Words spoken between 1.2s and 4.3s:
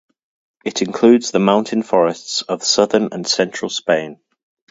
the mountain forests of southern and central Spain.